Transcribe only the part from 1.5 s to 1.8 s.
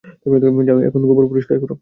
করো।